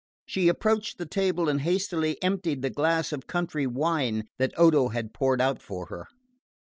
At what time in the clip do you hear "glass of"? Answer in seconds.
2.71-3.27